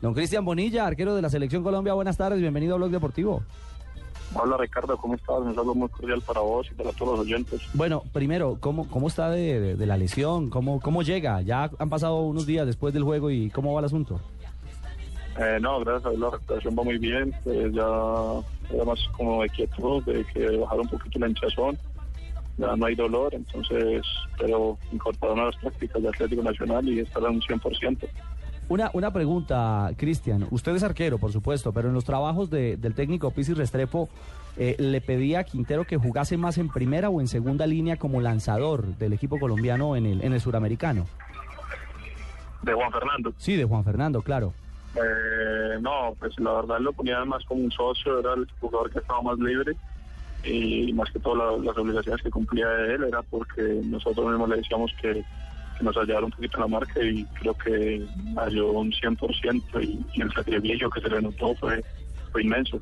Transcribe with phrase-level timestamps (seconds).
[0.00, 2.40] Don Cristian Bonilla, arquero de la Selección Colombia, buenas tardes.
[2.40, 3.42] Bienvenido a Blog Deportivo.
[4.34, 5.38] Hola Ricardo, ¿cómo estás?
[5.38, 7.60] Un saludo muy cordial para vos y para todos los oyentes.
[7.72, 10.50] Bueno, primero, ¿cómo, cómo está de, de- de la lesión?
[10.50, 11.40] ¿Cómo, ¿Cómo llega?
[11.42, 14.20] Ya han pasado unos días después del juego y ¿cómo va el asunto?
[15.38, 17.32] Eh, no, gracias a Dios la recuperación va muy bien.
[17.46, 21.78] eh, ya era más como de quietud, de que bajar un poquito la hinchazón.
[22.58, 24.02] Ya no hay dolor, entonces,
[24.38, 28.08] pero incorporaron a las prácticas de Atlético Nacional y estará un 100%.
[28.68, 30.46] Una, una pregunta, Cristian.
[30.50, 34.08] Usted es arquero, por supuesto, pero en los trabajos de- del técnico Pizzi Restrepo,
[34.56, 38.20] eh, ¿le pedía a Quintero que jugase más en primera o en segunda línea como
[38.20, 41.06] lanzador del equipo colombiano en el, en el suramericano?
[42.62, 43.32] De Juan Fernando.
[43.36, 44.52] Sí, de Juan Fernando, claro.
[44.96, 48.98] Eh, no, pues la verdad lo ponía más como un socio, era el jugador que
[48.98, 49.76] estaba más libre
[50.42, 54.48] y más que todo la- las obligaciones que cumplía de él era porque nosotros mismos
[54.48, 55.22] le decíamos que,
[55.76, 60.04] que nos ayudara un poquito en la marca y creo que ayudó un 100% y,
[60.14, 61.84] y el sacrificio que se le notó fue,
[62.32, 62.80] fue inmenso.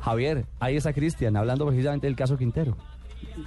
[0.00, 2.76] Javier, ahí está Cristian, hablando precisamente del caso Quintero.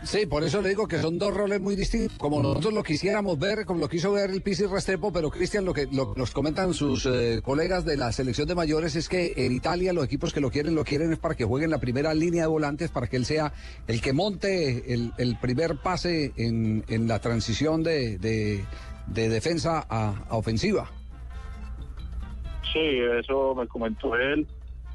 [0.03, 2.17] Sí, por eso le digo que son dos roles muy distintos.
[2.17, 5.73] Como nosotros lo quisiéramos ver, como lo quiso ver el Pizzi Restrepo, pero Cristian, lo
[5.73, 9.51] que lo- nos comentan sus eh, colegas de la selección de mayores es que en
[9.51, 12.13] Italia los equipos que lo quieren, lo quieren es para que juegue en la primera
[12.13, 13.53] línea de volantes, para que él sea
[13.87, 18.63] el que monte el, primer pase en, la transición de, de-
[19.07, 20.89] de defensa a ofensiva.
[22.71, 22.79] Sí,
[23.19, 24.47] eso me comentó él.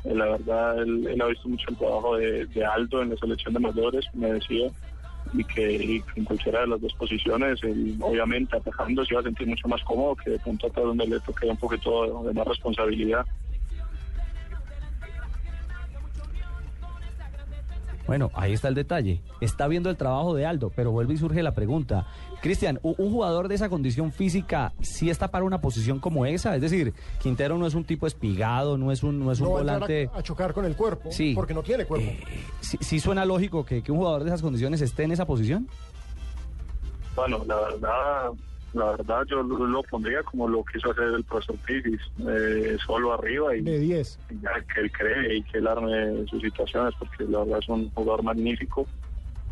[0.06, 3.54] Eh, La verdad, él, ha visto mucho el trabajo de, de Aldo en la selección
[3.54, 4.70] de mayores, me decía,
[5.32, 9.24] y que, y en cualquiera de las dos posiciones, él, obviamente atajando se iba a
[9.24, 12.46] sentir mucho más cómodo que de punto atrás donde le toque un poquito de más
[12.46, 13.26] responsabilidad.
[18.06, 19.20] Bueno, ahí está el detalle.
[19.40, 22.06] Está viendo el trabajo de Aldo, pero vuelve y surge la pregunta.
[22.40, 26.54] Cristian, ¿un un jugador de esa condición física sí está para una posición como esa?
[26.54, 29.52] Es decir, Quintero no es un tipo espigado, no es un, no es un no
[29.54, 30.10] va a entrar volante...
[30.14, 31.32] a, a chocar con el cuerpo, Sí.
[31.34, 32.06] porque no tiene cuerpo.
[32.06, 32.22] Eh,
[32.60, 35.68] ¿sí, sí suena lógico que, que un jugador de esas condiciones esté en esa posición?
[37.16, 38.30] Bueno, la verdad,
[38.76, 43.12] la verdad yo lo, lo pondría como lo quiso hacer el profesor Pizis, eh, solo
[43.14, 44.18] arriba y de 10.
[44.42, 47.90] ya que él cree y que él arme sus situaciones, porque la verdad es un
[47.90, 48.86] jugador magnífico.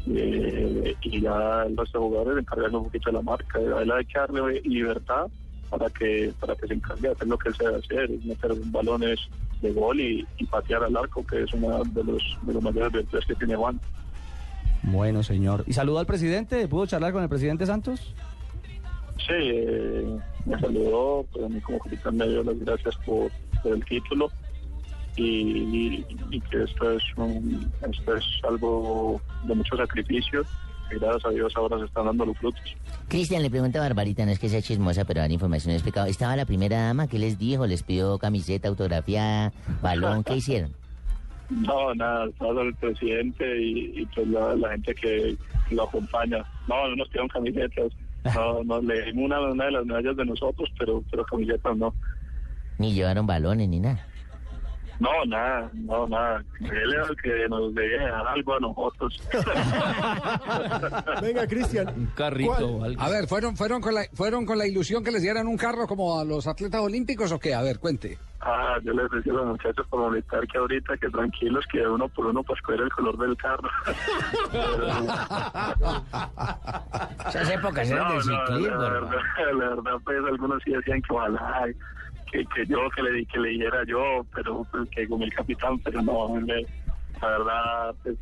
[0.06, 3.58] eh, y ya el resto de jugadores encargarse un poquito de la marca.
[3.58, 5.26] A él hay que darle libertad
[5.70, 8.52] para que para que se encargue de hacer lo que él sabe hacer, es meter
[8.66, 9.18] balones
[9.62, 12.92] de gol y, y patear al arco, que es una de los, de los mayores
[12.92, 13.80] virtudes que tiene Juan.
[14.82, 15.64] Bueno, señor.
[15.66, 16.68] ¿Y saludó al presidente?
[16.68, 18.14] ¿Pudo charlar con el presidente Santos?
[19.26, 23.30] Sí, eh, me saludó, pero a mí como capitán me dio las gracias por,
[23.62, 24.30] por el título
[25.16, 30.42] y, y- y que esto es, un, esto es algo de mucho sacrificio
[30.90, 32.60] y gracias a Dios ahora se están dando los frutos.
[33.08, 36.06] Cristian le pregunta a Barbarita, no es que sea chismosa, pero dar información es pecado.
[36.06, 37.06] ¿Estaba la primera dama?
[37.06, 37.66] ¿Qué les dijo?
[37.66, 39.52] ¿Les pidió camiseta, autografía,
[39.82, 40.22] balón?
[40.24, 40.72] ¿Qué hicieron?
[41.50, 45.36] No, nada, estaba el presidente y, y pues la, la gente que
[45.72, 46.38] lo acompaña.
[46.66, 47.92] No, no nos pidieron camisetas,
[48.24, 51.94] no, no le dimos una, de las medallas de nosotros, pero, pero camisetas no.
[52.78, 54.06] Ni llevaron balones ni nada.
[55.00, 56.44] No, nada, no, nada.
[56.60, 59.22] Él es el que nos debe algo a nosotros.
[61.22, 61.88] Venga, Cristian.
[61.88, 62.81] Un carrito.
[62.99, 65.87] A ver, ¿fueron, fueron, con la, ¿fueron con la ilusión que les dieran un carro
[65.87, 67.54] como a los atletas olímpicos o qué?
[67.54, 68.19] A ver, cuente.
[68.47, 72.09] Ah, yo les decía a los muchachos por militar que ahorita que tranquilos, que uno
[72.09, 73.71] por uno pues escoger el color del carro.
[77.28, 79.10] Esas épocas eran del ciclismo, la verdad,
[79.59, 81.69] la verdad, pues algunos sí decían que ojalá,
[82.34, 85.33] que, que yo, que le, di- que le dijera yo, pero pues, que como el
[85.33, 86.66] capitán, pero no, me-
[87.22, 88.16] la verdad, pues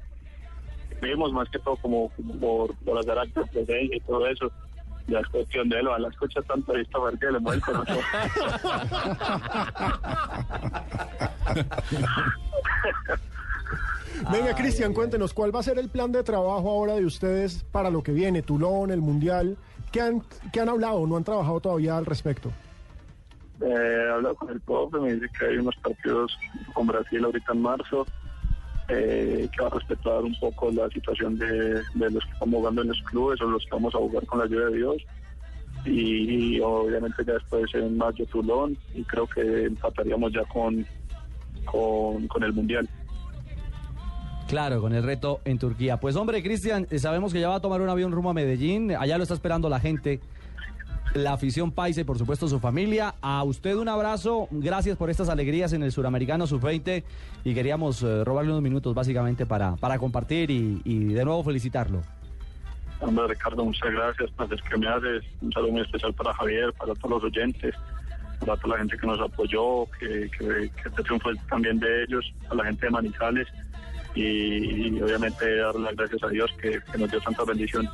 [1.00, 4.52] vimos más que todo como, como por, por hacer actos de presencia y todo eso.
[5.08, 7.98] Ya es cuestión de él, a la escucha tanto esta parte le mueve el corazón.
[14.30, 17.90] Venga, Cristian, cuéntenos, ¿cuál va a ser el plan de trabajo ahora de ustedes para
[17.90, 18.42] lo que viene?
[18.42, 19.56] Tulón, el Mundial.
[19.90, 20.22] ¿Qué han,
[20.52, 21.06] qué han hablado?
[21.06, 22.50] ¿No han trabajado todavía al respecto?
[23.60, 26.36] Eh, he hablado con el profe, me dice que hay unos partidos
[26.72, 28.06] con Brasil ahorita en marzo,
[28.88, 32.88] eh, que va a respetar un poco la situación de, los que estamos jugando en
[32.88, 34.96] los clubes o los que vamos a jugar con la ayuda de Dios.
[35.84, 40.86] y, obviamente ya después en mayo Toulon y creo que empataríamos ya con,
[41.64, 42.88] con, con el Mundial.
[44.52, 45.98] Claro, con el reto en Turquía.
[45.98, 48.94] Pues hombre, Cristian, eh, sabemos que ya va a tomar un avión rumbo a Medellín.
[48.94, 50.20] Allá lo está esperando la gente,
[51.14, 53.14] la afición paisa y por supuesto su familia.
[53.20, 54.48] A usted un abrazo.
[54.50, 57.02] Gracias por estas alegrías en el Suramericano Sub-20
[57.44, 62.02] y queríamos eh, robarle unos minutos básicamente para, para compartir y, y de nuevo felicitarlo.
[63.00, 65.24] Hombre, Ricardo, muchas gracias por el que me haces.
[65.40, 67.74] Un saludo muy especial para Javier, para todos los oyentes,
[68.38, 72.04] para toda la gente que nos apoyó, que, que, que este triunfo es también de
[72.04, 73.48] ellos, a la gente de Manizales
[74.14, 77.90] y, y obviamente dar las gracias a Dios que, que nos dio tantas bendiciones.